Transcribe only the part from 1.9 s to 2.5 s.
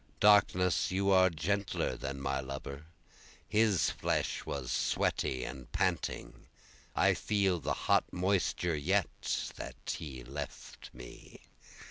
than my